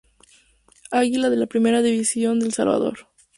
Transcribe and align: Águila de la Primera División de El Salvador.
Águila 0.89 1.29
de 1.29 1.37
la 1.37 1.45
Primera 1.45 1.83
División 1.83 2.39
de 2.39 2.47
El 2.47 2.53
Salvador. 2.53 3.07